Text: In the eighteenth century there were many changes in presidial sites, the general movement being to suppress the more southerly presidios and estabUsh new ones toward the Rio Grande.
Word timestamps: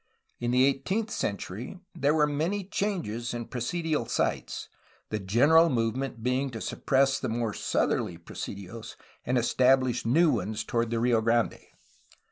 In 0.39 0.49
the 0.49 0.65
eighteenth 0.65 1.11
century 1.11 1.79
there 1.93 2.15
were 2.15 2.25
many 2.25 2.63
changes 2.63 3.35
in 3.35 3.45
presidial 3.49 4.09
sites, 4.09 4.67
the 5.09 5.19
general 5.19 5.69
movement 5.69 6.23
being 6.23 6.49
to 6.49 6.59
suppress 6.59 7.19
the 7.19 7.29
more 7.29 7.53
southerly 7.53 8.17
presidios 8.17 8.95
and 9.27 9.37
estabUsh 9.37 10.03
new 10.03 10.31
ones 10.31 10.63
toward 10.63 10.89
the 10.89 10.99
Rio 10.99 11.21
Grande. 11.21 11.67